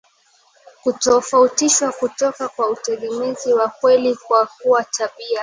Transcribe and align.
kutofautishwa 0.83 1.91
kutoka 1.91 2.47
kwa 2.49 2.67
utegemezi 2.69 3.53
wa 3.53 3.69
kweli 3.69 4.15
kwa 4.15 4.45
kuwa 4.57 4.83
tabia 4.83 5.39